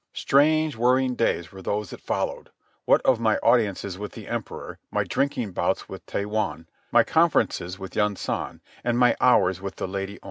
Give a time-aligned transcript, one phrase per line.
[0.13, 2.49] Strange whirling days were those that followed,
[2.85, 7.93] what of my audiences with the Emperor, my drinking bouts with Taiwun, my conferences with
[7.93, 10.19] Yunsan, and my hours with the Lady Om.